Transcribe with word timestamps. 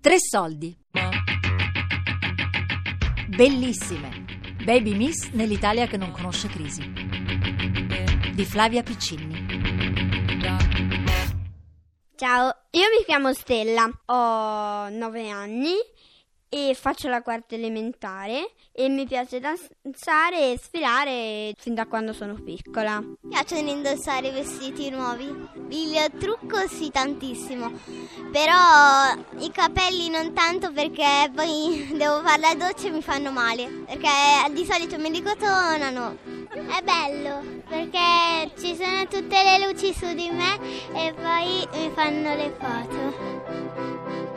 Tre 0.00 0.16
soldi. 0.20 0.76
Bellissime. 3.26 4.24
Baby 4.64 4.94
Miss 4.94 5.30
nell'Italia 5.30 5.88
che 5.88 5.96
non 5.96 6.12
conosce 6.12 6.46
crisi. 6.46 6.88
Di 8.32 8.44
Flavia 8.44 8.84
Piccinni. 8.84 9.46
Ciao, 12.14 12.46
io 12.70 12.86
mi 12.96 13.04
chiamo 13.04 13.32
Stella, 13.32 13.90
ho 14.06 14.88
9 14.88 15.30
anni 15.30 15.74
e 16.48 16.74
faccio 16.74 17.08
la 17.08 17.22
quarta 17.22 17.54
elementare 17.54 18.52
e 18.72 18.88
mi 18.88 19.06
piace 19.06 19.40
danzare 19.40 20.52
e 20.52 20.58
sfilare 20.58 21.52
fin 21.56 21.74
da 21.74 21.86
quando 21.86 22.12
sono 22.12 22.34
piccola. 22.34 23.00
Mi 23.00 23.16
piacciono 23.28 23.68
indossare 23.68 24.30
vestiti 24.30 24.90
nuovi. 24.90 25.26
Il 25.70 26.10
trucco 26.18 26.66
sì 26.68 26.90
tantissimo, 26.90 27.70
però 28.32 29.12
i 29.38 29.50
capelli 29.50 30.08
non 30.08 30.32
tanto 30.32 30.72
perché 30.72 31.30
poi 31.34 31.90
devo 31.96 32.22
fare 32.22 32.40
la 32.40 32.54
doccia 32.54 32.86
e 32.86 32.90
mi 32.90 33.02
fanno 33.02 33.30
male, 33.30 33.84
perché 33.86 34.08
di 34.52 34.64
solito 34.64 34.98
mi 34.98 35.10
ricotonano. 35.10 36.16
È 36.50 36.82
bello 36.82 37.62
perché 37.68 38.50
ci 38.58 38.74
sono 38.74 39.06
tutte 39.06 39.42
le 39.42 39.66
luci 39.66 39.92
su 39.92 40.12
di 40.14 40.30
me 40.30 40.58
e 40.94 41.12
poi 41.12 41.68
mi 41.72 41.90
fanno 41.94 42.34
le 42.34 42.54
foto. 42.58 44.27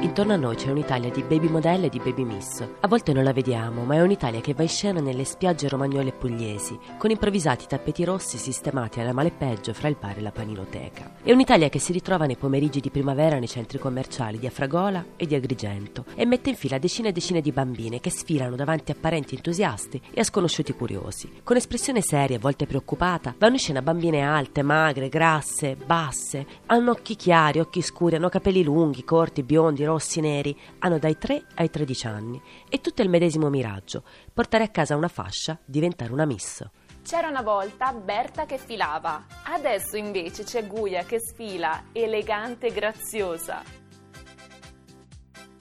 Intorno 0.00 0.34
a 0.34 0.36
noi 0.36 0.56
c'è 0.56 0.70
un'Italia 0.70 1.10
di 1.10 1.22
baby 1.22 1.48
modelle 1.48 1.86
e 1.86 1.88
di 1.88 1.98
baby 1.98 2.22
miss. 2.22 2.62
A 2.80 2.86
volte 2.86 3.14
non 3.14 3.24
la 3.24 3.32
vediamo, 3.32 3.82
ma 3.84 3.94
è 3.94 4.02
un'Italia 4.02 4.42
che 4.42 4.52
va 4.52 4.62
in 4.62 4.68
scena 4.68 5.00
nelle 5.00 5.24
spiagge 5.24 5.68
romagnole 5.68 6.10
e 6.10 6.12
pugliesi, 6.12 6.78
con 6.98 7.10
improvvisati 7.10 7.66
tappeti 7.66 8.04
rossi 8.04 8.36
sistemati 8.36 9.00
alla 9.00 9.14
male 9.14 9.30
peggio 9.30 9.72
fra 9.72 9.88
il 9.88 9.96
bar 9.98 10.18
e 10.18 10.20
la 10.20 10.30
paninoteca. 10.30 11.14
È 11.22 11.32
un'Italia 11.32 11.70
che 11.70 11.78
si 11.78 11.92
ritrova 11.92 12.26
nei 12.26 12.36
pomeriggi 12.36 12.80
di 12.80 12.90
primavera 12.90 13.38
nei 13.38 13.48
centri 13.48 13.78
commerciali 13.78 14.38
di 14.38 14.46
Afragola 14.46 15.02
e 15.16 15.26
di 15.26 15.34
Agrigento 15.34 16.04
e 16.14 16.26
mette 16.26 16.50
in 16.50 16.56
fila 16.56 16.78
decine 16.78 17.08
e 17.08 17.12
decine 17.12 17.40
di 17.40 17.50
bambine 17.50 17.98
che 17.98 18.10
sfilano 18.10 18.54
davanti 18.54 18.90
a 18.90 18.96
parenti 19.00 19.34
entusiasti 19.34 20.00
e 20.12 20.20
a 20.20 20.24
sconosciuti 20.24 20.74
curiosi. 20.74 21.40
Con 21.42 21.56
espressione 21.56 22.02
seria, 22.02 22.36
a 22.36 22.40
volte 22.40 22.66
preoccupata, 22.66 23.34
vanno 23.38 23.54
in 23.54 23.60
scena 23.60 23.80
bambine 23.80 24.20
alte, 24.20 24.62
magre, 24.62 25.08
grasse, 25.08 25.74
basse, 25.74 26.46
hanno 26.66 26.90
occhi 26.90 27.16
chiari, 27.16 27.60
occhi 27.60 27.80
scuri, 27.80 28.16
hanno 28.16 28.28
capelli 28.28 28.62
lunghi, 28.62 29.02
corti, 29.02 29.42
biondi, 29.42 29.84
rossi, 29.86 30.20
neri, 30.20 30.54
hanno 30.80 30.98
dai 30.98 31.16
3 31.16 31.46
ai 31.54 31.70
13 31.70 32.06
anni 32.06 32.42
e 32.68 32.82
tutto 32.82 33.00
il 33.00 33.08
medesimo 33.08 33.48
miraggio, 33.48 34.02
portare 34.34 34.64
a 34.64 34.68
casa 34.68 34.96
una 34.96 35.08
fascia, 35.08 35.58
diventare 35.64 36.12
una 36.12 36.26
miss. 36.26 36.62
C'era 37.02 37.28
una 37.28 37.42
volta 37.42 37.92
Berta 37.92 38.44
che 38.44 38.58
filava, 38.58 39.24
adesso 39.44 39.96
invece 39.96 40.42
c'è 40.42 40.66
Guia 40.66 41.04
che 41.04 41.20
sfila, 41.20 41.84
elegante 41.92 42.66
e 42.66 42.72
graziosa. 42.72 43.62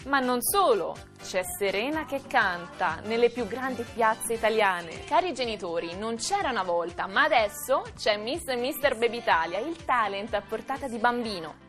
Ma 0.05 0.19
non 0.19 0.41
solo, 0.41 0.95
c'è 1.23 1.41
Serena 1.43 2.05
che 2.05 2.21
canta 2.27 2.99
nelle 3.05 3.31
più 3.31 3.47
grandi 3.47 3.83
piazze 3.83 4.33
italiane. 4.33 5.03
Cari 5.05 5.33
genitori, 5.33 5.95
non 5.95 6.17
c'era 6.17 6.51
una 6.51 6.63
volta, 6.63 7.07
ma 7.07 7.23
adesso 7.23 7.83
c'è 7.95 8.17
Miss 8.17 8.47
e 8.47 8.55
Mister 8.55 8.95
Baby 8.97 9.17
Italia, 9.17 9.57
il 9.57 9.83
talent 9.83 10.35
a 10.35 10.41
portata 10.41 10.87
di 10.87 10.99
bambino. 10.99 11.64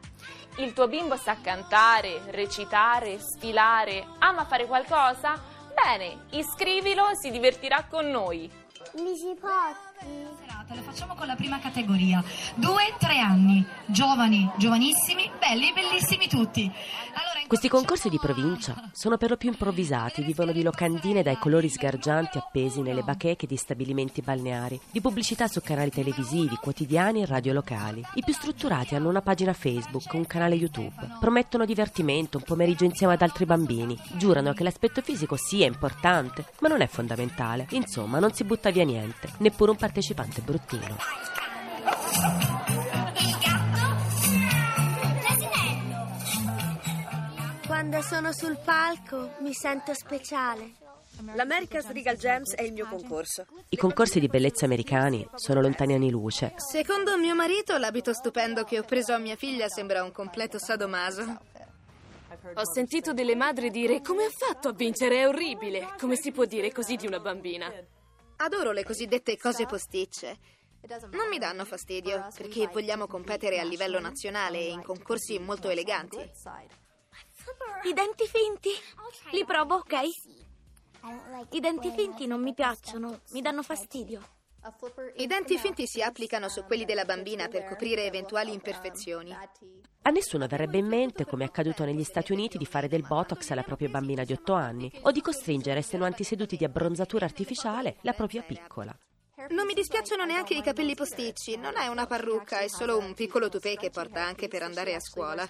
Il 0.58 0.72
tuo 0.72 0.88
bimbo 0.88 1.16
sa 1.16 1.36
cantare, 1.42 2.22
recitare, 2.30 3.18
sfilare, 3.20 4.06
ama 4.20 4.46
fare 4.46 4.64
qualcosa? 4.64 5.38
Bene, 5.74 6.24
iscrivilo 6.30 7.10
e 7.10 7.16
si 7.16 7.30
divertirà 7.30 7.84
con 7.84 8.08
noi. 8.08 8.50
Lisipotti. 8.94 10.06
serata, 10.40 10.74
lo 10.74 10.80
facciamo 10.80 11.14
con 11.14 11.26
la 11.26 11.34
prima 11.34 11.58
categoria. 11.58 12.24
Due, 12.54 12.94
tre 12.98 13.18
anni, 13.18 13.66
giovani, 13.84 14.50
giovanissimi, 14.56 15.30
belli, 15.38 15.74
bellissimi 15.74 16.26
tutti. 16.26 16.72
Allora, 17.12 17.38
Questi 17.46 17.68
concorsi 17.68 18.08
di 18.08 18.18
provincia 18.18 18.90
sono 18.92 19.16
per 19.16 19.30
lo 19.30 19.36
più 19.36 19.48
improvvisati, 19.50 20.24
vivono 20.24 20.50
di 20.50 20.64
locandine 20.64 21.22
dai 21.22 21.38
colori 21.38 21.68
sgargianti 21.68 22.38
appesi 22.38 22.82
nelle 22.82 23.02
bacheche 23.02 23.46
di 23.46 23.56
stabilimenti 23.56 24.20
balneari, 24.20 24.80
di 24.90 25.00
pubblicità 25.00 25.46
su 25.46 25.60
canali 25.60 25.90
televisivi, 25.90 26.56
quotidiani 26.56 27.22
e 27.22 27.26
radio 27.26 27.52
locali. 27.52 28.04
I 28.14 28.24
più 28.24 28.32
strutturati 28.32 28.96
hanno 28.96 29.08
una 29.08 29.22
pagina 29.22 29.52
Facebook, 29.52 30.12
un 30.14 30.26
canale 30.26 30.56
YouTube, 30.56 30.94
promettono 31.20 31.64
divertimento, 31.64 32.38
un 32.38 32.44
pomeriggio 32.44 32.82
insieme 32.82 33.12
ad 33.12 33.22
altri 33.22 33.44
bambini, 33.44 33.96
giurano 34.16 34.52
che 34.52 34.64
l'aspetto 34.64 35.00
fisico 35.00 35.36
sia 35.36 35.66
importante, 35.66 36.46
ma 36.58 36.66
non 36.66 36.80
è 36.80 36.88
fondamentale. 36.88 37.68
Insomma, 37.70 38.18
non 38.18 38.32
si 38.34 38.42
butta 38.42 38.70
via 38.70 38.84
niente, 38.84 39.28
neppure 39.38 39.70
un 39.70 39.76
partecipante 39.76 40.40
bruttino. 40.40 40.96
Quando 47.88 48.04
sono 48.04 48.32
sul 48.32 48.58
palco 48.64 49.36
mi 49.42 49.52
sento 49.52 49.94
speciale. 49.94 50.72
L'America's 51.36 51.86
Regal 51.92 52.16
Gems 52.16 52.56
è 52.56 52.62
il 52.62 52.72
mio 52.72 52.88
concorso. 52.88 53.46
I 53.68 53.76
concorsi 53.76 54.18
di 54.18 54.26
bellezza 54.26 54.64
americani 54.64 55.24
sono 55.36 55.60
lontani 55.60 55.94
anni 55.94 56.10
luce. 56.10 56.54
Secondo 56.56 57.16
mio 57.16 57.36
marito, 57.36 57.78
l'abito 57.78 58.12
stupendo 58.12 58.64
che 58.64 58.80
ho 58.80 58.82
preso 58.82 59.12
a 59.12 59.18
mia 59.18 59.36
figlia 59.36 59.68
sembra 59.68 60.02
un 60.02 60.10
completo 60.10 60.58
sadomaso. 60.58 61.22
Ho 62.54 62.72
sentito 62.74 63.12
delle 63.12 63.36
madri 63.36 63.70
dire 63.70 64.00
come 64.00 64.24
ha 64.24 64.30
fatto 64.30 64.70
a 64.70 64.72
vincere, 64.72 65.20
è 65.20 65.28
orribile. 65.28 65.94
Come 66.00 66.16
si 66.16 66.32
può 66.32 66.44
dire 66.44 66.72
così 66.72 66.96
di 66.96 67.06
una 67.06 67.20
bambina? 67.20 67.72
Adoro 68.38 68.72
le 68.72 68.82
cosiddette 68.82 69.36
cose 69.36 69.64
posticce. 69.64 70.38
Non 71.12 71.28
mi 71.28 71.38
danno 71.38 71.64
fastidio, 71.64 72.26
perché 72.36 72.66
vogliamo 72.66 73.06
competere 73.06 73.60
a 73.60 73.64
livello 73.64 74.00
nazionale 74.00 74.58
e 74.58 74.70
in 74.70 74.82
concorsi 74.82 75.38
molto 75.38 75.68
eleganti. 75.68 76.18
I 77.84 77.92
denti 77.92 78.26
finti? 78.26 78.70
Li 79.32 79.44
provo, 79.44 79.76
ok? 79.76 79.92
I 81.50 81.60
denti 81.60 81.90
finti 81.90 82.26
non 82.26 82.42
mi 82.42 82.54
piacciono, 82.54 83.20
mi 83.30 83.40
danno 83.40 83.62
fastidio. 83.62 84.34
I 85.16 85.26
denti 85.26 85.56
finti 85.58 85.86
si 85.86 86.02
applicano 86.02 86.48
su 86.48 86.64
quelli 86.64 86.84
della 86.84 87.04
bambina 87.04 87.46
per 87.46 87.64
coprire 87.66 88.04
eventuali 88.04 88.52
imperfezioni. 88.52 89.32
A 90.02 90.10
nessuno 90.10 90.46
verrebbe 90.46 90.78
in 90.78 90.86
mente, 90.86 91.24
come 91.24 91.44
è 91.44 91.46
accaduto 91.46 91.84
negli 91.84 92.02
Stati 92.02 92.32
Uniti, 92.32 92.58
di 92.58 92.66
fare 92.66 92.88
del 92.88 93.02
Botox 93.06 93.50
alla 93.50 93.62
propria 93.62 93.88
bambina 93.88 94.24
di 94.24 94.32
8 94.32 94.52
anni 94.54 94.90
o 95.02 95.12
di 95.12 95.20
costringere 95.20 95.80
estenuanti 95.80 96.24
seduti 96.24 96.56
di 96.56 96.64
abbronzatura 96.64 97.24
artificiale 97.24 97.98
la 98.00 98.12
propria 98.12 98.42
piccola. 98.42 98.96
Non 99.50 99.66
mi 99.66 99.74
dispiacciono 99.74 100.24
neanche 100.24 100.54
i 100.54 100.62
capelli 100.62 100.94
posticci, 100.94 101.56
non 101.56 101.76
è 101.76 101.88
una 101.88 102.06
parrucca, 102.06 102.60
è 102.60 102.68
solo 102.68 102.96
un 102.96 103.12
piccolo 103.12 103.50
toupé 103.50 103.76
che 103.76 103.90
porta 103.90 104.22
anche 104.22 104.48
per 104.48 104.62
andare 104.62 104.94
a 104.94 105.00
scuola. 105.00 105.46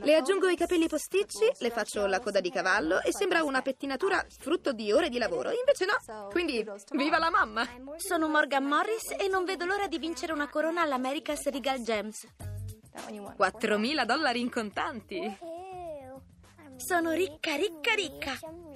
Le 0.00 0.16
aggiungo 0.16 0.48
i 0.48 0.56
capelli 0.56 0.88
posticci, 0.88 1.48
le 1.58 1.70
faccio 1.70 2.06
la 2.06 2.18
coda 2.18 2.40
di 2.40 2.50
cavallo 2.50 3.00
e 3.00 3.12
sembra 3.12 3.44
una 3.44 3.62
pettinatura 3.62 4.26
frutto 4.36 4.72
di 4.72 4.90
ore 4.90 5.10
di 5.10 5.18
lavoro. 5.18 5.50
Invece 5.52 5.84
no, 5.84 6.28
quindi 6.30 6.66
viva 6.90 7.18
la 7.18 7.30
mamma! 7.30 7.68
Sono 7.98 8.26
Morgan 8.26 8.64
Morris 8.64 9.14
e 9.16 9.28
non 9.28 9.44
vedo 9.44 9.64
l'ora 9.64 9.86
di 9.86 9.98
vincere 9.98 10.32
una 10.32 10.48
corona 10.48 10.82
all'America's 10.82 11.48
Regal 11.50 11.82
Gems. 11.82 12.26
4.000 12.94 14.04
dollari 14.04 14.40
in 14.40 14.50
contanti. 14.50 15.38
Sono 16.76 17.12
ricca, 17.12 17.54
ricca, 17.54 17.94
ricca. 17.94 18.71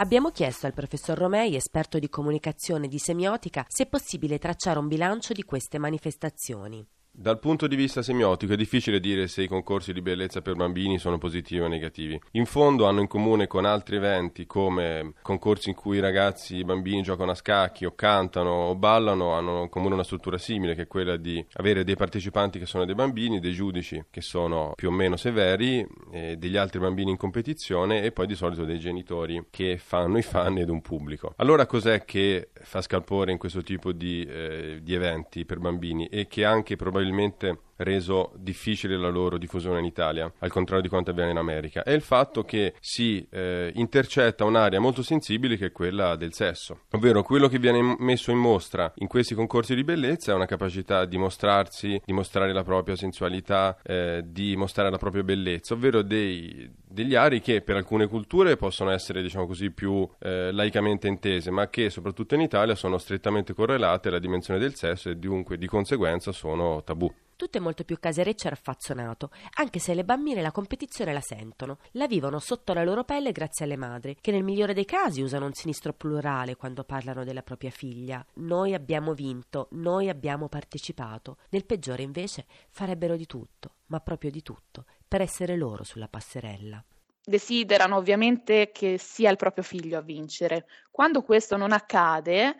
Abbiamo 0.00 0.30
chiesto 0.30 0.64
al 0.64 0.72
professor 0.72 1.18
Romei, 1.18 1.56
esperto 1.56 1.98
di 1.98 2.08
comunicazione 2.08 2.86
e 2.86 2.88
di 2.88 2.98
semiotica, 2.98 3.66
se 3.68 3.82
è 3.82 3.86
possibile 3.86 4.38
tracciare 4.38 4.78
un 4.78 4.88
bilancio 4.88 5.34
di 5.34 5.42
queste 5.42 5.76
manifestazioni. 5.78 6.82
Dal 7.12 7.38
punto 7.38 7.66
di 7.66 7.76
vista 7.76 8.02
semiotico 8.02 8.54
è 8.54 8.56
difficile 8.56 8.98
dire 8.98 9.26
se 9.26 9.42
i 9.42 9.48
concorsi 9.48 9.92
di 9.92 10.00
bellezza 10.00 10.40
per 10.40 10.54
bambini 10.54 10.98
sono 10.98 11.18
positivi 11.18 11.60
o 11.60 11.68
negativi. 11.68 12.18
In 12.32 12.46
fondo 12.46 12.86
hanno 12.86 13.00
in 13.00 13.08
comune 13.08 13.46
con 13.46 13.66
altri 13.66 13.96
eventi 13.96 14.46
come 14.46 15.12
concorsi 15.20 15.68
in 15.68 15.74
cui 15.74 15.98
i 15.98 16.00
ragazzi, 16.00 16.56
i 16.56 16.64
bambini 16.64 17.02
giocano 17.02 17.32
a 17.32 17.34
scacchi 17.34 17.84
o 17.84 17.94
cantano 17.94 18.50
o 18.50 18.74
ballano, 18.74 19.32
hanno 19.32 19.62
in 19.62 19.68
comune 19.68 19.94
una 19.94 20.04
struttura 20.04 20.38
simile 20.38 20.74
che 20.74 20.82
è 20.82 20.86
quella 20.86 21.16
di 21.16 21.44
avere 21.54 21.84
dei 21.84 21.96
partecipanti 21.96 22.58
che 22.58 22.64
sono 22.64 22.86
dei 22.86 22.94
bambini, 22.94 23.40
dei 23.40 23.52
giudici 23.52 24.02
che 24.08 24.22
sono 24.22 24.72
più 24.74 24.88
o 24.88 24.92
meno 24.92 25.16
severi, 25.16 25.86
e 26.12 26.36
degli 26.36 26.56
altri 26.56 26.78
bambini 26.78 27.10
in 27.10 27.16
competizione 27.16 28.02
e 28.02 28.12
poi 28.12 28.26
di 28.28 28.34
solito 28.34 28.64
dei 28.64 28.78
genitori 28.78 29.44
che 29.50 29.76
fanno 29.76 30.16
i 30.16 30.22
fan 30.22 30.58
ed 30.58 30.70
un 30.70 30.80
pubblico. 30.80 31.34
Allora 31.36 31.66
cos'è 31.66 32.04
che 32.04 32.49
fa 32.62 32.80
scalpore 32.80 33.32
in 33.32 33.38
questo 33.38 33.62
tipo 33.62 33.92
di, 33.92 34.24
eh, 34.24 34.80
di 34.82 34.94
eventi 34.94 35.44
per 35.44 35.58
bambini 35.58 36.06
e 36.06 36.26
che 36.26 36.44
anche 36.44 36.76
probabilmente 36.76 37.58
reso 37.82 38.32
difficile 38.36 38.96
la 38.96 39.08
loro 39.08 39.38
diffusione 39.38 39.78
in 39.78 39.84
Italia, 39.84 40.32
al 40.38 40.50
contrario 40.50 40.82
di 40.82 40.88
quanto 40.88 41.10
avviene 41.10 41.30
in 41.30 41.36
America, 41.36 41.82
è 41.82 41.92
il 41.92 42.02
fatto 42.02 42.44
che 42.44 42.74
si 42.80 43.26
eh, 43.30 43.70
intercetta 43.74 44.44
un'area 44.44 44.80
molto 44.80 45.02
sensibile 45.02 45.56
che 45.56 45.66
è 45.66 45.72
quella 45.72 46.16
del 46.16 46.32
sesso, 46.32 46.80
ovvero 46.92 47.22
quello 47.22 47.48
che 47.48 47.58
viene 47.58 47.96
messo 47.98 48.30
in 48.30 48.38
mostra 48.38 48.92
in 48.96 49.06
questi 49.06 49.34
concorsi 49.34 49.74
di 49.74 49.84
bellezza 49.84 50.32
è 50.32 50.34
una 50.34 50.46
capacità 50.46 51.04
di 51.04 51.16
mostrarsi, 51.16 52.00
di 52.04 52.12
mostrare 52.12 52.52
la 52.52 52.62
propria 52.62 52.96
sensualità, 52.96 53.78
eh, 53.82 54.22
di 54.24 54.56
mostrare 54.56 54.90
la 54.90 54.98
propria 54.98 55.22
bellezza, 55.22 55.74
ovvero 55.74 56.02
dei, 56.02 56.70
degli 56.86 57.14
ari 57.14 57.40
che 57.40 57.62
per 57.62 57.76
alcune 57.76 58.06
culture 58.06 58.56
possono 58.56 58.90
essere, 58.90 59.22
diciamo 59.22 59.46
così, 59.46 59.70
più 59.70 60.08
eh, 60.18 60.52
laicamente 60.52 61.08
intese, 61.08 61.50
ma 61.50 61.68
che 61.68 61.90
soprattutto 61.90 62.34
in 62.34 62.42
Italia 62.42 62.74
sono 62.74 62.98
strettamente 62.98 63.54
correlate 63.54 64.08
alla 64.08 64.18
dimensione 64.18 64.60
del 64.60 64.74
sesso 64.74 65.08
e 65.08 65.16
dunque 65.16 65.56
di 65.56 65.66
conseguenza 65.66 66.32
sono 66.32 66.82
tabù. 66.82 67.12
Tutto 67.40 67.56
è 67.56 67.60
molto 67.62 67.84
più 67.84 67.98
casereccio 67.98 68.48
e 68.48 68.50
raffazzonato, 68.50 69.30
anche 69.54 69.78
se 69.78 69.94
le 69.94 70.04
bambine 70.04 70.42
la 70.42 70.52
competizione 70.52 71.14
la 71.14 71.22
sentono, 71.22 71.78
la 71.92 72.06
vivono 72.06 72.38
sotto 72.38 72.74
la 72.74 72.84
loro 72.84 73.02
pelle 73.02 73.32
grazie 73.32 73.64
alle 73.64 73.78
madri, 73.78 74.14
che 74.20 74.30
nel 74.30 74.42
migliore 74.42 74.74
dei 74.74 74.84
casi 74.84 75.22
usano 75.22 75.46
un 75.46 75.54
sinistro 75.54 75.94
plurale 75.94 76.56
quando 76.56 76.84
parlano 76.84 77.24
della 77.24 77.40
propria 77.42 77.70
figlia. 77.70 78.22
Noi 78.34 78.74
abbiamo 78.74 79.14
vinto, 79.14 79.68
noi 79.70 80.10
abbiamo 80.10 80.50
partecipato. 80.50 81.38
Nel 81.48 81.64
peggiore 81.64 82.02
invece 82.02 82.44
farebbero 82.68 83.16
di 83.16 83.24
tutto, 83.24 83.76
ma 83.86 84.00
proprio 84.00 84.30
di 84.30 84.42
tutto, 84.42 84.84
per 85.08 85.22
essere 85.22 85.56
loro 85.56 85.82
sulla 85.82 86.08
passerella 86.08 86.84
desiderano 87.22 87.96
ovviamente 87.96 88.70
che 88.70 88.98
sia 88.98 89.30
il 89.30 89.36
proprio 89.36 89.64
figlio 89.64 89.96
a 89.96 90.02
vincere. 90.02 90.66
Quando 90.90 91.22
questo 91.22 91.56
non 91.56 91.72
accade, 91.72 92.56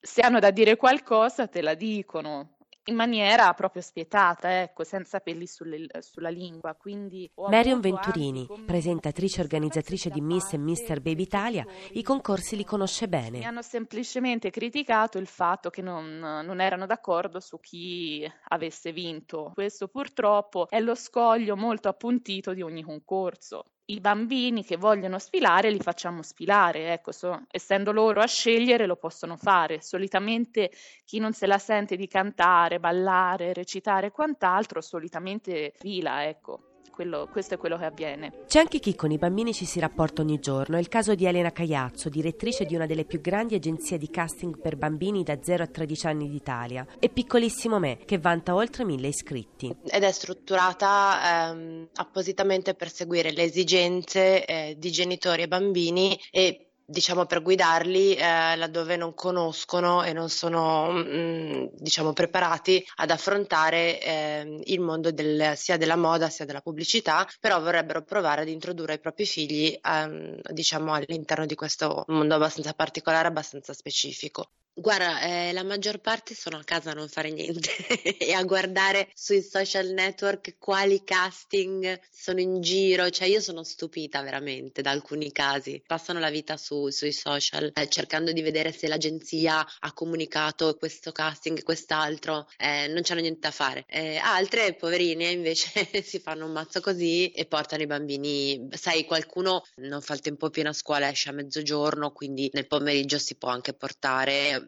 se 0.00 0.22
hanno 0.22 0.40
da 0.40 0.50
dire 0.50 0.76
qualcosa 0.76 1.46
te 1.46 1.62
la 1.62 1.74
dicono 1.74 2.57
in 2.88 2.94
maniera 2.94 3.52
proprio 3.54 3.82
spietata, 3.82 4.62
ecco, 4.62 4.82
senza 4.82 5.20
peli 5.20 5.46
sulle, 5.46 5.86
sulla 6.00 6.30
lingua. 6.30 6.74
Quindi 6.74 7.30
Marion 7.48 7.80
Venturini, 7.80 8.46
presentatrice 8.66 9.40
e 9.40 9.42
organizzatrice 9.44 10.10
di 10.10 10.20
Miss 10.20 10.52
e 10.52 10.58
Mr. 10.58 11.00
Baby 11.00 11.22
Italia, 11.22 11.66
i 11.92 12.02
concorsi 12.02 12.56
li 12.56 12.64
conosce 12.64 13.08
bene. 13.08 13.38
Mi 13.38 13.46
hanno 13.46 13.62
semplicemente 13.62 14.50
criticato 14.50 15.18
il 15.18 15.26
fatto 15.26 15.70
che 15.70 15.82
non, 15.82 16.18
non 16.18 16.60
erano 16.60 16.86
d'accordo 16.86 17.40
su 17.40 17.60
chi 17.60 18.30
avesse 18.48 18.92
vinto. 18.92 19.52
Questo 19.54 19.88
purtroppo 19.88 20.68
è 20.68 20.80
lo 20.80 20.94
scoglio 20.94 21.56
molto 21.56 21.88
appuntito 21.88 22.52
di 22.54 22.62
ogni 22.62 22.82
concorso 22.82 23.64
i 23.90 24.00
bambini 24.00 24.64
che 24.64 24.76
vogliono 24.76 25.18
sfilare 25.18 25.70
li 25.70 25.80
facciamo 25.80 26.22
sfilare, 26.22 26.92
ecco, 26.92 27.12
so, 27.12 27.44
essendo 27.50 27.92
loro 27.92 28.20
a 28.20 28.26
scegliere 28.26 28.86
lo 28.86 28.96
possono 28.96 29.36
fare. 29.36 29.80
Solitamente 29.80 30.70
chi 31.04 31.18
non 31.18 31.32
se 31.32 31.46
la 31.46 31.58
sente 31.58 31.96
di 31.96 32.06
cantare, 32.06 32.80
ballare, 32.80 33.52
recitare 33.52 34.08
e 34.08 34.10
quant'altro, 34.10 34.80
solitamente 34.80 35.72
fila, 35.76 36.26
ecco 36.26 36.67
quello, 36.98 37.28
questo 37.30 37.54
è 37.54 37.58
quello 37.58 37.78
che 37.78 37.84
avviene. 37.84 38.32
C'è 38.48 38.58
anche 38.58 38.80
chi 38.80 38.96
con 38.96 39.12
i 39.12 39.18
bambini 39.18 39.52
ci 39.52 39.64
si 39.64 39.78
rapporta 39.78 40.20
ogni 40.20 40.40
giorno. 40.40 40.76
È 40.76 40.80
il 40.80 40.88
caso 40.88 41.14
di 41.14 41.26
Elena 41.26 41.52
Cagliazzo, 41.52 42.08
direttrice 42.08 42.64
di 42.64 42.74
una 42.74 42.86
delle 42.86 43.04
più 43.04 43.20
grandi 43.20 43.54
agenzie 43.54 43.98
di 43.98 44.10
casting 44.10 44.58
per 44.60 44.76
bambini 44.76 45.22
da 45.22 45.38
0 45.40 45.62
a 45.62 45.66
13 45.68 46.06
anni 46.08 46.28
d'Italia. 46.28 46.84
E 46.98 47.08
Piccolissimo 47.08 47.78
Me, 47.78 47.98
che 48.04 48.18
vanta 48.18 48.56
oltre 48.56 48.84
mille 48.84 49.06
iscritti. 49.06 49.72
Ed 49.84 50.02
è 50.02 50.10
strutturata 50.10 51.50
ehm, 51.52 51.88
appositamente 51.94 52.74
per 52.74 52.90
seguire 52.90 53.30
le 53.30 53.44
esigenze 53.44 54.44
eh, 54.44 54.74
di 54.76 54.90
genitori 54.90 55.42
e 55.42 55.46
bambini 55.48 56.18
e 56.32 56.67
diciamo 56.90 57.26
per 57.26 57.42
guidarli 57.42 58.14
eh, 58.14 58.56
laddove 58.56 58.96
non 58.96 59.12
conoscono 59.12 60.02
e 60.02 60.14
non 60.14 60.30
sono 60.30 60.90
mh, 60.90 61.04
mm, 61.06 61.66
diciamo 61.72 62.14
preparati 62.14 62.82
ad 62.96 63.10
affrontare 63.10 64.00
eh, 64.00 64.60
il 64.64 64.80
mondo 64.80 65.12
del, 65.12 65.52
sia 65.54 65.76
della 65.76 65.96
moda 65.96 66.30
sia 66.30 66.46
della 66.46 66.62
pubblicità 66.62 67.28
però 67.40 67.60
vorrebbero 67.60 68.02
provare 68.02 68.40
ad 68.40 68.48
introdurre 68.48 68.94
i 68.94 69.00
propri 69.00 69.26
figli 69.26 69.78
ehm, 69.82 70.40
diciamo 70.50 70.94
all'interno 70.94 71.44
di 71.44 71.54
questo 71.54 72.04
mondo 72.08 72.34
abbastanza 72.34 72.72
particolare 72.72 73.28
abbastanza 73.28 73.74
specifico 73.74 74.48
Guarda, 74.80 75.20
eh, 75.22 75.52
la 75.52 75.64
maggior 75.64 75.98
parte 75.98 76.36
sono 76.36 76.56
a 76.56 76.62
casa 76.62 76.92
a 76.92 76.94
non 76.94 77.08
fare 77.08 77.32
niente 77.32 77.68
e 78.16 78.32
a 78.32 78.44
guardare 78.44 79.10
sui 79.12 79.42
social 79.42 79.88
network 79.88 80.54
quali 80.56 81.02
casting 81.02 82.00
sono 82.08 82.38
in 82.38 82.60
giro. 82.60 83.10
Cioè, 83.10 83.26
io 83.26 83.40
sono 83.40 83.64
stupita 83.64 84.22
veramente 84.22 84.80
da 84.80 84.92
alcuni 84.92 85.32
casi. 85.32 85.82
Passano 85.84 86.20
la 86.20 86.30
vita 86.30 86.56
su, 86.56 86.90
sui 86.90 87.10
social 87.10 87.72
eh, 87.74 87.88
cercando 87.88 88.30
di 88.30 88.40
vedere 88.40 88.70
se 88.70 88.86
l'agenzia 88.86 89.66
ha 89.80 89.92
comunicato 89.92 90.76
questo 90.76 91.10
casting 91.10 91.64
quest'altro. 91.64 92.48
Eh, 92.56 92.86
non 92.86 93.02
c'hanno 93.02 93.22
niente 93.22 93.40
da 93.40 93.50
fare. 93.50 93.84
Eh, 93.88 94.16
altre, 94.18 94.74
poverine, 94.74 95.28
invece 95.28 95.88
si 96.04 96.20
fanno 96.20 96.46
un 96.46 96.52
mazzo 96.52 96.80
così 96.80 97.32
e 97.32 97.46
portano 97.46 97.82
i 97.82 97.86
bambini. 97.86 98.68
Sai, 98.70 99.04
qualcuno 99.04 99.64
non 99.78 100.02
fa 100.02 100.14
il 100.14 100.20
tempo 100.20 100.50
pieno 100.50 100.68
a 100.68 100.72
scuola, 100.72 101.08
esce 101.10 101.30
a 101.30 101.32
mezzogiorno, 101.32 102.12
quindi 102.12 102.48
nel 102.52 102.68
pomeriggio 102.68 103.18
si 103.18 103.34
può 103.34 103.48
anche 103.48 103.72
portare 103.72 104.66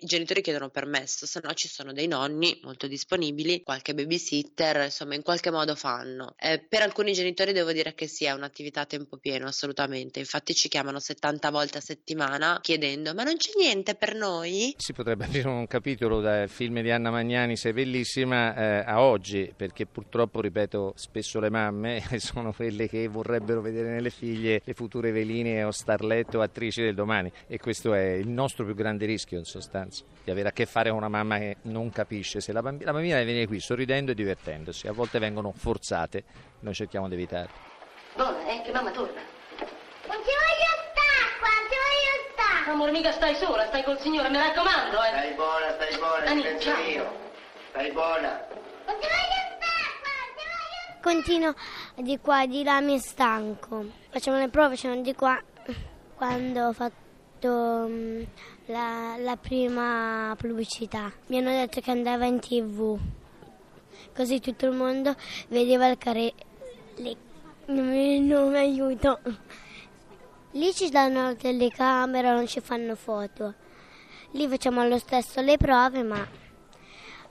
i 0.00 0.06
genitori 0.06 0.42
chiedono 0.42 0.68
permesso, 0.68 1.26
se 1.26 1.40
no 1.42 1.52
ci 1.54 1.66
sono 1.66 1.92
dei 1.92 2.06
nonni 2.06 2.60
molto 2.62 2.86
disponibili, 2.86 3.62
qualche 3.62 3.94
babysitter, 3.94 4.84
insomma 4.84 5.14
in 5.14 5.22
qualche 5.22 5.50
modo 5.50 5.74
fanno. 5.74 6.34
Eh, 6.38 6.64
per 6.68 6.82
alcuni 6.82 7.12
genitori 7.12 7.52
devo 7.52 7.72
dire 7.72 7.94
che 7.94 8.06
sì, 8.06 8.24
è 8.24 8.32
un'attività 8.32 8.82
a 8.82 8.86
tempo 8.86 9.16
pieno, 9.16 9.46
assolutamente, 9.46 10.20
infatti 10.20 10.54
ci 10.54 10.68
chiamano 10.68 11.00
70 11.00 11.50
volte 11.50 11.78
a 11.78 11.80
settimana 11.80 12.58
chiedendo 12.60 13.12
ma 13.14 13.24
non 13.24 13.36
c'è 13.36 13.50
niente 13.58 13.96
per 13.96 14.14
noi? 14.14 14.74
Si 14.76 14.92
potrebbe 14.92 15.24
aprire 15.26 15.48
un 15.48 15.66
capitolo 15.66 16.20
dal 16.20 16.48
film 16.48 16.80
di 16.80 16.90
Anna 16.90 17.10
Magnani, 17.10 17.56
Sei 17.56 17.72
bellissima, 17.72 18.54
eh, 18.54 18.84
a 18.86 19.02
oggi, 19.02 19.52
perché 19.56 19.86
purtroppo, 19.86 20.40
ripeto, 20.40 20.92
spesso 20.96 21.40
le 21.40 21.50
mamme 21.50 22.04
sono 22.18 22.52
quelle 22.52 22.88
che 22.88 23.08
vorrebbero 23.08 23.60
vedere 23.60 23.90
nelle 23.90 24.10
figlie 24.10 24.60
le 24.62 24.74
future 24.74 25.10
veline 25.10 25.64
o 25.64 25.72
starletto 25.72 26.38
o 26.38 26.42
attrici 26.42 26.82
del 26.82 26.94
domani 26.94 27.32
e 27.48 27.58
questo 27.58 27.94
è 27.94 28.10
il 28.12 28.28
nostro 28.28 28.64
più 28.64 28.74
grande 28.74 29.06
rischio 29.06 29.38
in 29.38 29.44
sostanza 29.44 29.87
circostanza, 29.88 30.04
di 30.24 30.30
avere 30.30 30.48
a 30.48 30.52
che 30.52 30.66
fare 30.66 30.90
con 30.90 30.98
una 30.98 31.08
mamma 31.08 31.38
che 31.38 31.56
non 31.62 31.90
capisce 31.90 32.40
se 32.40 32.52
la 32.52 32.62
bambina, 32.62 32.86
la 32.86 32.92
bambina 32.92 33.14
deve 33.14 33.26
venire 33.26 33.46
qui 33.46 33.60
sorridendo 33.60 34.12
e 34.12 34.14
divertendosi, 34.14 34.86
a 34.86 34.92
volte 34.92 35.18
vengono 35.18 35.52
forzate, 35.52 36.24
noi 36.60 36.74
cerchiamo 36.74 37.08
di 37.08 37.14
evitarle. 37.14 37.66
Buona, 38.14 38.46
eh, 38.46 38.62
che 38.62 38.72
mamma 38.72 38.90
torna. 38.90 39.20
Non 39.20 40.16
ti 40.22 40.32
voglio 40.32 40.70
stare 40.92 41.28
qua, 41.38 41.48
non 41.48 41.68
ti 41.68 41.76
voglio 41.84 42.32
stare. 42.32 42.70
Amore, 42.70 42.92
mica 42.92 43.12
stai 43.12 43.34
sola, 43.36 43.66
stai 43.66 43.82
col 43.84 43.98
signore, 44.00 44.28
mi 44.28 44.36
raccomando, 44.36 45.02
eh. 45.02 45.08
Stai 45.08 45.34
buona, 45.34 45.72
stai 45.72 45.96
buona, 45.96 46.24
Ani, 46.26 46.42
penso 46.42 46.70
ciao. 46.70 46.84
io. 46.84 47.12
Stai 47.70 47.92
buona. 47.92 48.46
Non 48.86 48.96
ti 48.98 49.06
voglio 49.06 49.38
stare 49.56 49.88
qua, 50.00 50.12
non 50.18 50.30
ti 50.36 50.44
voglio 50.52 51.00
Continuo 51.00 51.54
di 51.96 52.18
qua, 52.18 52.46
di 52.46 52.62
là, 52.62 52.80
mi 52.80 52.98
stanco. 52.98 53.84
Facciamo 54.10 54.38
le 54.38 54.48
prove, 54.48 54.74
facciamo 54.74 55.00
di 55.00 55.14
qua. 55.14 55.40
Quando 56.16 56.66
ho 56.66 56.72
fatto 56.72 57.07
fatto 57.38 57.86
mm, 57.88 58.22
la, 58.66 59.16
la 59.18 59.36
prima 59.36 60.34
pubblicità. 60.36 61.12
Mi 61.26 61.38
hanno 61.38 61.50
detto 61.50 61.80
che 61.80 61.90
andava 61.90 62.26
in 62.26 62.40
tv, 62.40 62.98
così 64.14 64.40
tutto 64.40 64.66
il 64.66 64.72
mondo 64.72 65.14
vedeva 65.48 65.88
il 65.88 65.96
care... 65.96 66.34
Le... 66.96 67.16
Non 67.66 67.86
mi 67.86 68.56
aiuto. 68.56 69.20
Lì 70.52 70.72
ci 70.72 70.88
danno 70.88 71.22
la 71.22 71.34
telecamera, 71.34 72.34
non 72.34 72.46
ci 72.46 72.60
fanno 72.60 72.96
foto. 72.96 73.54
Lì 74.32 74.48
facciamo 74.48 74.86
lo 74.86 74.98
stesso 74.98 75.40
le 75.40 75.56
prove, 75.56 76.02
ma 76.02 76.26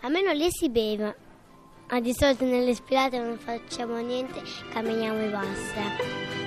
almeno 0.01 0.31
lì 0.31 0.47
si 0.49 0.69
beve. 0.69 1.25
A 1.87 1.99
di 1.99 2.13
solito 2.13 2.45
nelle 2.45 2.75
spirate 2.75 3.17
non 3.17 3.37
facciamo 3.37 3.97
niente, 3.97 4.41
camminiamo 4.71 5.19
e 5.19 5.29
basta. 5.29 6.46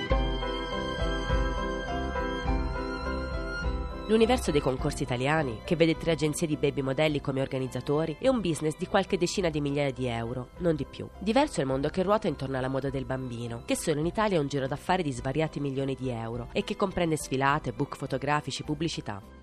L'universo 4.11 4.51
dei 4.51 4.59
concorsi 4.59 5.03
italiani, 5.03 5.61
che 5.63 5.77
vede 5.77 5.95
tre 5.95 6.11
agenzie 6.11 6.45
di 6.45 6.57
baby 6.57 6.81
modelli 6.81 7.21
come 7.21 7.39
organizzatori, 7.39 8.17
è 8.19 8.27
un 8.27 8.41
business 8.41 8.75
di 8.77 8.85
qualche 8.85 9.17
decina 9.17 9.49
di 9.49 9.61
migliaia 9.61 9.93
di 9.93 10.05
euro, 10.05 10.49
non 10.57 10.75
di 10.75 10.83
più. 10.83 11.07
Diverso 11.17 11.59
è 11.59 11.63
il 11.63 11.69
mondo 11.69 11.87
che 11.87 12.03
ruota 12.03 12.27
intorno 12.27 12.57
alla 12.57 12.67
moda 12.67 12.89
del 12.89 13.05
bambino, 13.05 13.61
che 13.63 13.77
solo 13.77 14.01
in 14.01 14.05
Italia 14.05 14.35
è 14.35 14.41
un 14.41 14.49
giro 14.49 14.67
d'affari 14.67 15.01
di 15.01 15.13
svariati 15.13 15.61
milioni 15.61 15.95
di 15.95 16.09
euro 16.09 16.49
e 16.51 16.65
che 16.65 16.75
comprende 16.75 17.15
sfilate, 17.15 17.71
book 17.71 17.95
fotografici, 17.95 18.63
pubblicità 18.63 19.40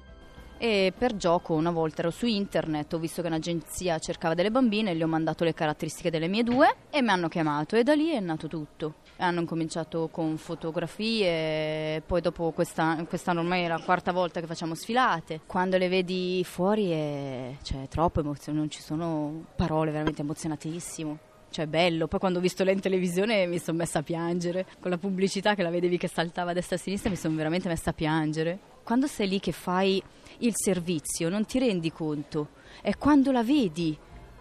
e 0.58 0.92
per 0.96 1.16
gioco 1.16 1.54
una 1.54 1.70
volta 1.70 2.02
ero 2.02 2.10
su 2.10 2.26
internet, 2.26 2.92
ho 2.92 2.98
visto 2.98 3.22
che 3.22 3.28
un'agenzia 3.28 3.98
cercava 3.98 4.34
delle 4.34 4.50
bambine, 4.50 4.94
gli 4.94 5.02
ho 5.02 5.06
mandato 5.06 5.44
le 5.44 5.54
caratteristiche 5.54 6.10
delle 6.10 6.28
mie 6.28 6.42
due 6.42 6.74
e 6.90 7.00
mi 7.00 7.08
hanno 7.08 7.28
chiamato 7.28 7.76
e 7.76 7.82
da 7.82 7.94
lì 7.94 8.10
è 8.10 8.20
nato 8.20 8.48
tutto. 8.48 8.96
Hanno 9.18 9.44
cominciato 9.44 10.08
con 10.12 10.36
fotografie, 10.36 12.02
poi 12.06 12.20
dopo 12.20 12.50
questa, 12.52 13.04
quest'anno 13.08 13.40
ormai 13.40 13.64
è 13.64 13.68
la 13.68 13.80
quarta 13.84 14.12
volta 14.12 14.40
che 14.40 14.46
facciamo 14.46 14.74
sfilate. 14.74 15.40
Quando 15.46 15.76
le 15.78 15.88
vedi 15.88 16.44
fuori 16.44 16.90
è 16.90 17.56
cioè, 17.62 17.88
troppo 17.88 18.20
emozione, 18.20 18.58
non 18.58 18.70
ci 18.70 18.80
sono 18.80 19.44
parole, 19.56 19.90
veramente 19.90 20.22
emozionatissimo 20.22 21.26
cioè 21.50 21.66
bello. 21.66 22.06
Poi 22.06 22.20
quando 22.20 22.38
ho 22.38 22.42
visto 22.42 22.64
lei 22.64 22.74
in 22.74 22.80
televisione 22.80 23.46
mi 23.46 23.58
sono 23.58 23.78
messa 23.78 24.00
a 24.00 24.02
piangere. 24.02 24.66
Con 24.80 24.90
la 24.90 24.98
pubblicità 24.98 25.54
che 25.54 25.62
la 25.62 25.70
vedevi 25.70 25.96
che 25.96 26.08
saltava 26.08 26.50
a 26.50 26.54
destra 26.54 26.76
e 26.76 26.78
a 26.78 26.82
sinistra 26.82 27.10
mi 27.10 27.16
sono 27.16 27.34
veramente 27.36 27.68
messa 27.68 27.90
a 27.90 27.92
piangere. 27.92 28.58
Quando 28.82 29.06
sei 29.06 29.28
lì 29.28 29.40
che 29.40 29.52
fai 29.52 30.02
il 30.38 30.52
servizio 30.54 31.28
non 31.28 31.44
ti 31.46 31.58
rendi 31.58 31.90
conto, 31.92 32.50
è 32.82 32.96
quando 32.96 33.32
la 33.32 33.42
vedi 33.42 33.96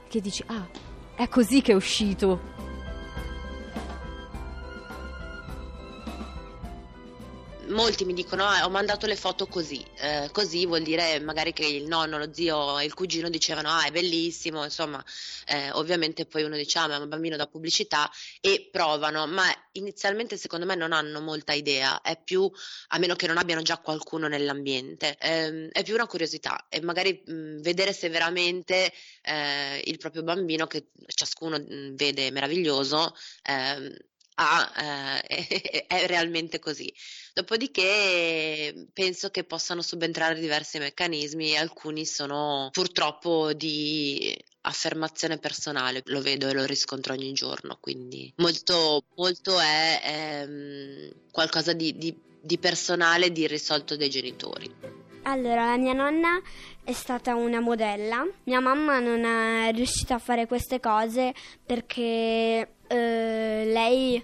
che 0.07 0.21
dici 0.21 0.43
ah 0.47 0.67
È 1.15 1.27
così 1.27 1.61
che 1.61 1.71
è 1.71 1.75
uscito. 1.75 2.66
Molti 7.77 8.05
mi 8.05 8.13
dicono 8.13 8.43
ah, 8.43 8.65
ho 8.65 8.69
mandato 8.72 9.05
le 9.05 9.15
foto 9.15 9.46
così, 9.46 9.86
eh, 10.00 10.29
così 10.31 10.65
vuol 10.65 10.81
dire 10.81 11.19
magari 11.19 11.53
che 11.53 11.63
il 11.63 11.86
nonno, 11.86 12.17
lo 12.17 12.34
zio 12.34 12.79
e 12.79 12.86
il 12.86 12.96
cugino 12.96 13.29
dicevano 13.29 13.69
ah 13.69 13.86
è 13.86 13.91
bellissimo, 13.91 14.63
insomma 14.63 15.03
eh, 15.46 15.69
ovviamente 15.74 16.25
poi 16.25 16.41
uno 16.41 16.55
dice 16.55 16.79
ah 16.79 16.88
ma 16.88 16.96
è 16.96 16.98
un 16.98 17.07
bambino 17.07 17.36
da 17.38 17.46
pubblicità 17.46 18.10
e 18.41 18.67
provano, 18.72 19.27
ma 19.27 19.46
inizialmente 19.74 20.38
secondo 20.38 20.65
me 20.65 20.74
non 20.74 20.91
hanno 20.91 21.22
molta 21.22 21.53
idea, 21.53 22.01
è 22.01 22.19
più, 22.19 22.50
a 22.88 22.98
meno 22.98 23.13
che 23.15 23.27
non 23.27 23.38
abbiano 23.38 23.62
già 23.62 23.77
qualcuno 23.77 24.27
nell'ambiente, 24.27 25.15
ehm, 25.19 25.69
è 25.72 25.84
più 25.84 25.93
una 25.93 26.07
curiosità 26.07 26.65
e 26.69 26.81
magari 26.81 27.22
mh, 27.24 27.62
vedere 27.62 27.93
se 27.93 28.10
veramente 28.10 28.91
eh, 29.22 29.84
il 29.86 29.98
proprio 30.00 30.24
bambino 30.24 30.65
che 30.65 30.88
ciascuno 31.05 31.60
mh, 31.60 31.93
vede 31.96 32.31
meraviglioso 32.31 33.13
ehm, 33.43 33.96
ha, 34.39 35.22
eh, 35.27 35.86
è 35.88 36.06
realmente 36.08 36.60
così. 36.60 36.91
Dopodiché 37.34 38.88
penso 38.94 39.29
che 39.29 39.44
possano 39.44 39.82
subentrare 39.82 40.39
diversi 40.39 40.79
meccanismi 40.79 41.58
alcuni 41.58 42.06
sono 42.06 42.70
purtroppo 42.72 43.53
di 43.53 44.36
affermazione 44.62 45.38
personale, 45.38 46.01
lo 46.06 46.22
vedo 46.22 46.50
e 46.50 46.53
lo 46.53 46.65
riscontro 46.65 47.13
ogni 47.13 47.32
giorno, 47.34 47.77
quindi 47.79 48.34
molto, 48.38 49.06
molto 49.15 49.60
è 49.60 50.01
ehm, 50.03 51.12
qualcosa 51.32 51.74
di, 51.74 51.98
di, 51.98 52.15
di 52.41 52.58
personale, 52.58 53.32
di 53.32 53.48
risolto 53.48 53.96
dai 53.96 54.10
genitori. 54.10 55.06
Allora, 55.24 55.65
la 55.65 55.77
mia 55.77 55.94
nonna 55.94 56.41
è 56.84 56.94
stata 56.94 57.36
una 57.36 57.60
modella, 57.60 58.25
mia 58.44 58.62
mamma 58.62 59.00
non 59.00 59.25
è 59.25 59.72
riuscita 59.74 60.15
a 60.15 60.20
fare 60.20 60.48
queste 60.48 60.79
cose 60.79 61.34
perché 61.65 62.76
eh, 62.88 63.63
lei 63.65 64.24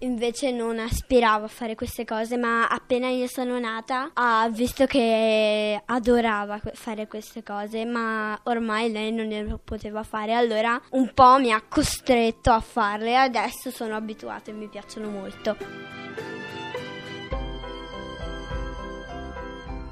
invece 0.00 0.50
non 0.50 0.78
aspirava 0.78 1.46
a 1.46 1.48
fare 1.48 1.74
queste 1.74 2.04
cose, 2.04 2.36
ma 2.36 2.68
appena 2.68 3.08
io 3.08 3.26
sono 3.26 3.58
nata 3.58 4.10
ha 4.12 4.48
visto 4.50 4.86
che 4.86 5.80
adorava 5.84 6.60
fare 6.74 7.06
queste 7.06 7.42
cose, 7.42 7.84
ma 7.84 8.38
ormai 8.44 8.90
lei 8.90 9.12
non 9.12 9.28
ne 9.28 9.58
poteva 9.62 10.02
fare, 10.02 10.34
allora 10.34 10.80
un 10.90 11.12
po' 11.14 11.38
mi 11.38 11.52
ha 11.52 11.62
costretto 11.66 12.50
a 12.50 12.60
farle 12.60 13.10
e 13.10 13.14
adesso 13.14 13.70
sono 13.70 13.94
abituata 13.94 14.50
e 14.50 14.54
mi 14.54 14.68
piacciono 14.68 15.08
molto. 15.08 15.56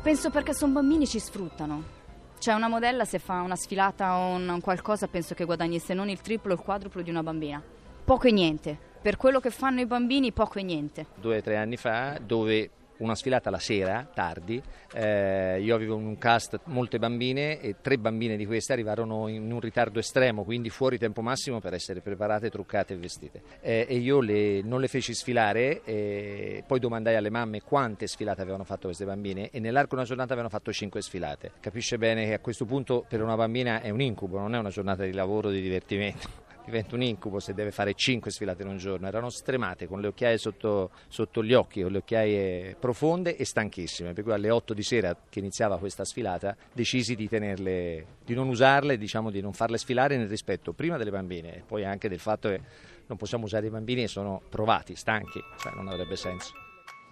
Penso 0.03 0.29
perché 0.29 0.53
sono 0.53 0.73
bambini 0.73 1.07
ci 1.07 1.19
sfruttano. 1.19 2.03
Cioè 2.39 2.53
una 2.53 2.69
modella 2.69 3.07
se 3.07 3.19
fa 3.19 3.41
una 3.41 3.57
sfilata 3.57 4.19
o 4.19 4.35
un 4.35 4.59
qualcosa 4.61 5.07
penso 5.07 5.33
che 5.33 5.47
guadagni 5.47 5.79
se 5.79 5.95
non 5.95 6.11
il 6.11 6.21
triplo 6.21 6.53
o 6.53 6.57
il 6.57 6.61
quadruplo 6.61 7.01
di 7.01 7.09
una 7.09 7.23
bambina. 7.23 7.63
Poco 8.05 8.27
e 8.27 8.33
niente. 8.33 8.77
Per 9.01 9.17
quello 9.17 9.41
che 9.41 9.49
fanno 9.49 9.81
i 9.81 9.87
bambini 9.87 10.31
poco 10.31 10.59
e 10.59 10.63
niente. 10.63 11.07
Due 11.15 11.39
o 11.39 11.41
tre 11.41 11.57
anni 11.57 11.79
fa 11.79 12.19
dove 12.23 12.71
una 12.99 13.15
sfilata 13.15 13.49
la 13.49 13.59
sera, 13.59 14.07
tardi. 14.13 14.63
Eh, 14.93 15.59
io 15.63 15.75
avevo 15.75 15.97
un 15.97 16.19
cast 16.19 16.61
molte 16.65 16.99
bambine 16.99 17.61
e 17.61 17.77
tre 17.81 17.97
bambine 17.97 18.37
di 18.37 18.45
queste 18.45 18.75
arrivarono 18.75 19.29
in 19.29 19.51
un 19.51 19.59
ritardo 19.59 19.99
estremo, 19.99 20.45
quindi 20.45 20.69
fuori 20.69 20.99
tempo 20.99 21.23
massimo 21.23 21.61
per 21.61 21.73
essere 21.73 22.03
preparate, 22.03 22.51
truccate 22.51 22.93
e 22.93 22.97
vestite. 22.99 23.43
Eh, 23.63 23.87
e 23.89 23.97
io 23.97 24.21
le, 24.21 24.61
non 24.61 24.81
le 24.81 24.89
feci 24.89 25.15
sfilare, 25.15 25.83
eh, 25.85 26.63
poi 26.67 26.79
domandai 26.79 27.17
alle 27.17 27.31
mamme 27.31 27.63
quante 27.63 28.07
sfilate 28.07 28.43
avevano 28.43 28.65
fatto 28.65 28.87
queste 28.87 29.07
bambine 29.07 29.49
e 29.51 29.61
nell'arco 29.61 29.91
di 29.91 29.97
una 29.97 30.05
giornata 30.05 30.35
avevano 30.35 30.51
fatto 30.51 30.71
cinque 30.73 31.01
sfilate. 31.01 31.53
Capisce 31.59 31.97
bene 31.97 32.27
che 32.27 32.35
a 32.35 32.41
questo 32.41 32.67
punto 32.67 33.05
per 33.09 33.23
una 33.23 33.35
bambina 33.35 33.81
è 33.81 33.89
un 33.89 34.03
incubo, 34.03 34.39
non 34.39 34.55
è 34.55 34.59
una 34.59 34.71
giornata 34.71 35.05
di 35.05 35.13
lavoro, 35.13 35.49
di 35.49 35.63
divertimento 35.63 36.44
diventa 36.64 36.94
un 36.94 37.02
incubo 37.02 37.40
se 37.40 37.54
deve 37.54 37.71
fare 37.71 37.94
5 37.94 38.30
sfilate 38.30 38.62
in 38.62 38.68
un 38.68 38.78
giorno. 38.78 39.06
Erano 39.06 39.30
stremate 39.30 39.87
con 39.87 40.00
le 40.00 40.09
occhiaie 40.09 40.38
sotto, 40.38 40.90
sotto, 41.09 41.42
gli 41.42 41.52
occhi, 41.52 41.83
con 41.83 41.92
le 41.92 41.99
occhiaie 41.99 42.76
profonde 42.78 43.37
e 43.37 43.44
stanchissime. 43.44 44.12
Per 44.12 44.25
cui 44.25 44.33
alle 44.33 44.50
8 44.50 44.75
di 44.75 44.83
sera 44.83 45.16
che 45.28 45.38
iniziava 45.38 45.78
questa 45.78 46.04
sfilata 46.04 46.56
decisi 46.73 47.14
di 47.14 47.28
tenerle, 47.28 48.06
di 48.25 48.35
non 48.35 48.49
usarle, 48.49 48.97
diciamo 48.97 49.30
di 49.30 49.40
non 49.40 49.52
farle 49.52 49.78
sfilare 49.78 50.16
nel 50.16 50.28
rispetto 50.28 50.73
prima 50.73 50.97
delle 50.97 51.11
bambine 51.11 51.56
e 51.56 51.62
poi 51.66 51.85
anche 51.85 52.09
del 52.09 52.21
fatto 52.21 52.49
che 52.49 52.61
non 53.06 53.18
possiamo 53.18 53.44
usare 53.44 53.66
i 53.66 53.71
bambini 53.71 54.04
e 54.04 54.09
sono 54.09 54.40
provati, 54.49 54.97
stanchi, 54.97 55.40
cioè 55.59 55.73
non 55.75 55.88
avrebbe 55.88 56.16
senso. 56.16 56.52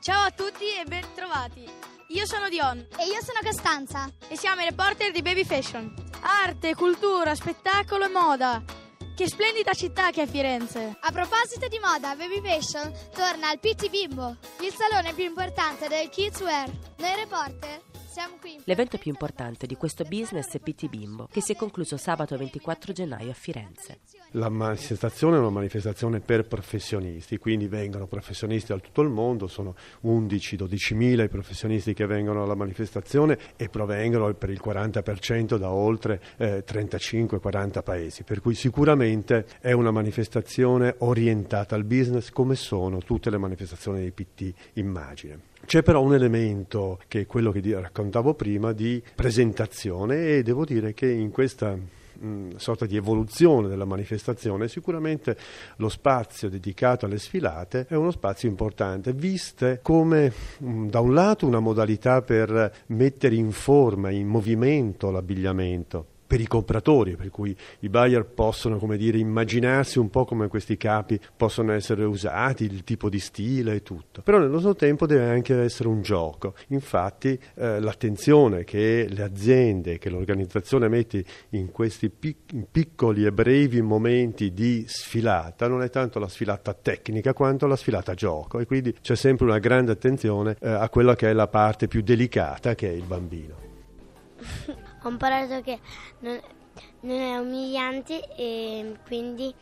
Ciao 0.00 0.26
a 0.26 0.30
tutti 0.30 0.64
e 0.64 0.84
ben 0.86 1.04
trovati. 1.14 1.64
Io 2.08 2.26
sono 2.26 2.48
Dion. 2.48 2.78
E 2.78 3.06
io 3.06 3.22
sono 3.22 3.38
Costanza. 3.42 4.10
E 4.28 4.36
siamo 4.36 4.60
i 4.60 4.64
reporter 4.64 5.12
di 5.12 5.22
Baby 5.22 5.44
Fashion. 5.44 5.94
Arte, 6.44 6.74
cultura, 6.74 7.34
spettacolo 7.34 8.04
e 8.04 8.08
moda. 8.08 8.81
Che 9.22 9.28
splendida 9.28 9.72
città 9.72 10.10
che 10.10 10.22
è 10.22 10.26
Firenze! 10.26 10.96
A 10.98 11.12
proposito 11.12 11.68
di 11.68 11.78
moda, 11.78 12.16
Baby 12.16 12.40
Fashion 12.42 12.92
torna 13.14 13.50
al 13.50 13.60
PT 13.60 13.88
Bimbo, 13.88 14.36
il 14.58 14.74
salone 14.74 15.12
più 15.14 15.22
importante 15.22 15.86
del 15.86 16.08
kids 16.08 16.40
wear. 16.40 16.68
Noi 16.96 17.14
reporter. 17.14 17.91
L'evento 18.64 18.98
più 18.98 19.10
importante 19.10 19.66
di 19.66 19.74
questo 19.76 20.04
business 20.04 20.54
è 20.54 20.60
PT 20.60 20.88
Bimbo, 20.88 21.28
che 21.30 21.40
si 21.40 21.52
è 21.52 21.56
concluso 21.56 21.96
sabato 21.96 22.36
24 22.36 22.92
gennaio 22.92 23.30
a 23.30 23.34
Firenze. 23.34 24.00
La 24.32 24.48
manifestazione 24.48 25.36
è 25.36 25.38
una 25.38 25.50
manifestazione 25.50 26.20
per 26.20 26.46
professionisti, 26.46 27.38
quindi 27.38 27.68
vengono 27.68 28.06
professionisti 28.06 28.72
da 28.72 28.78
tutto 28.78 29.02
il 29.02 29.08
mondo, 29.08 29.46
sono 29.46 29.74
11-12 30.04 30.94
mila 30.94 31.22
i 31.22 31.28
professionisti 31.28 31.94
che 31.94 32.06
vengono 32.06 32.42
alla 32.42 32.54
manifestazione 32.54 33.38
e 33.56 33.68
provengono 33.68 34.32
per 34.34 34.50
il 34.50 34.60
40% 34.62 35.56
da 35.56 35.70
oltre 35.70 36.20
eh, 36.36 36.64
35-40 36.66 37.82
paesi, 37.82 38.22
per 38.24 38.40
cui 38.40 38.54
sicuramente 38.54 39.46
è 39.60 39.72
una 39.72 39.90
manifestazione 39.90 40.94
orientata 40.98 41.74
al 41.74 41.84
business 41.84 42.30
come 42.30 42.54
sono 42.54 42.98
tutte 42.98 43.30
le 43.30 43.38
manifestazioni 43.38 44.00
dei 44.00 44.12
PT, 44.12 44.52
immagine. 44.74 45.50
C'è 45.64 45.82
però 45.82 46.02
un 46.02 46.12
elemento 46.12 46.98
che 47.08 47.20
è 47.20 47.26
quello 47.26 47.50
che 47.50 47.62
raccontavo 47.80 48.34
prima 48.34 48.72
di 48.72 49.02
presentazione 49.14 50.36
e 50.36 50.42
devo 50.42 50.64
dire 50.64 50.92
che 50.92 51.08
in 51.08 51.30
questa 51.30 51.78
mh, 52.22 52.56
sorta 52.56 52.84
di 52.86 52.96
evoluzione 52.96 53.68
della 53.68 53.84
manifestazione 53.84 54.68
sicuramente 54.68 55.36
lo 55.76 55.88
spazio 55.88 56.48
dedicato 56.48 57.06
alle 57.06 57.18
sfilate 57.18 57.86
è 57.88 57.94
uno 57.94 58.10
spazio 58.10 58.48
importante, 58.48 59.12
viste 59.12 59.80
come 59.82 60.32
mh, 60.58 60.86
da 60.88 61.00
un 61.00 61.14
lato 61.14 61.46
una 61.46 61.60
modalità 61.60 62.22
per 62.22 62.72
mettere 62.86 63.34
in 63.34 63.52
forma, 63.52 64.10
in 64.10 64.26
movimento 64.26 65.10
l'abbigliamento, 65.10 66.06
per 66.32 66.40
i 66.40 66.46
compratori, 66.46 67.14
per 67.14 67.28
cui 67.28 67.54
i 67.80 67.90
buyer 67.90 68.24
possono 68.24 68.80
dire, 68.96 69.18
immaginarsi 69.18 69.98
un 69.98 70.08
po' 70.08 70.24
come 70.24 70.48
questi 70.48 70.78
capi 70.78 71.20
possono 71.36 71.72
essere 71.72 72.04
usati, 72.04 72.64
il 72.64 72.84
tipo 72.84 73.10
di 73.10 73.18
stile 73.18 73.74
e 73.74 73.82
tutto. 73.82 74.22
Però 74.22 74.38
nello 74.38 74.58
stesso 74.58 74.74
tempo 74.74 75.04
deve 75.04 75.28
anche 75.28 75.60
essere 75.60 75.90
un 75.90 76.00
gioco. 76.00 76.54
Infatti 76.68 77.38
eh, 77.56 77.80
l'attenzione 77.80 78.64
che 78.64 79.08
le 79.10 79.22
aziende, 79.22 79.98
che 79.98 80.08
l'organizzazione 80.08 80.88
mette 80.88 81.22
in 81.50 81.70
questi 81.70 82.08
pic- 82.08 82.64
piccoli 82.70 83.26
e 83.26 83.32
brevi 83.32 83.82
momenti 83.82 84.54
di 84.54 84.86
sfilata 84.88 85.68
non 85.68 85.82
è 85.82 85.90
tanto 85.90 86.18
la 86.18 86.28
sfilata 86.28 86.72
tecnica 86.72 87.34
quanto 87.34 87.66
la 87.66 87.76
sfilata 87.76 88.14
gioco 88.14 88.58
e 88.58 88.64
quindi 88.64 88.94
c'è 89.02 89.16
sempre 89.16 89.44
una 89.44 89.58
grande 89.58 89.92
attenzione 89.92 90.56
eh, 90.62 90.70
a 90.70 90.88
quella 90.88 91.14
che 91.14 91.28
è 91.28 91.34
la 91.34 91.48
parte 91.48 91.88
più 91.88 92.00
delicata 92.00 92.74
che 92.74 92.88
è 92.88 92.92
il 92.92 93.04
bambino 93.04 93.54
ho 95.02 95.08
imparato 95.08 95.60
che 95.62 95.78
non, 96.20 96.40
non 97.00 97.18
è 97.18 97.38
umiliante 97.38 98.34
e 98.34 98.96
quindi 99.06 99.54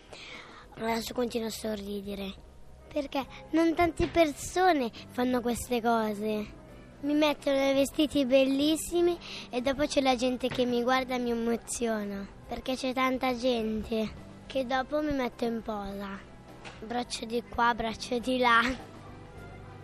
adesso 0.76 1.14
continuo 1.14 1.48
a 1.48 1.50
sorridere. 1.50 2.48
Perché 2.92 3.24
non 3.50 3.74
tante 3.74 4.08
persone 4.08 4.90
fanno 5.10 5.40
queste 5.40 5.80
cose. 5.80 6.58
Mi 7.02 7.14
mettono 7.14 7.56
dei 7.56 7.72
vestiti 7.72 8.26
bellissimi 8.26 9.16
e 9.48 9.60
dopo 9.62 9.86
c'è 9.86 10.00
la 10.00 10.16
gente 10.16 10.48
che 10.48 10.66
mi 10.66 10.82
guarda 10.82 11.14
e 11.14 11.18
mi 11.18 11.30
emoziona. 11.30 12.26
Perché 12.48 12.74
c'è 12.74 12.92
tanta 12.92 13.34
gente 13.36 14.28
che 14.46 14.66
dopo 14.66 15.00
mi 15.00 15.12
metto 15.12 15.44
in 15.44 15.62
posa. 15.62 16.18
Braccio 16.80 17.24
di 17.24 17.42
qua, 17.48 17.72
braccio 17.74 18.18
di 18.18 18.38
là. 18.38 18.60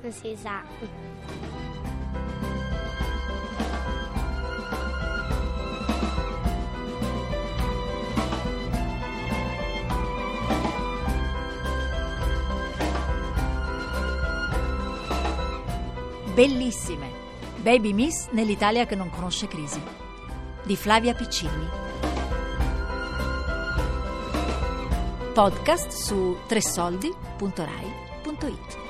Non 0.03 0.13
si 0.13 0.37
sa. 0.37 1.46
Bellissime. 16.37 17.09
Baby 17.63 17.95
Miss 17.95 18.29
nell'Italia 18.33 18.85
che 18.85 18.95
non 18.95 19.09
conosce 19.09 19.49
crisi. 19.49 19.81
Di 20.65 20.77
Flavia 20.77 21.15
Piccini. 21.15 21.67
Podcast 25.33 25.93
su 25.93 26.37
tressoldi.rai.it 26.47 28.86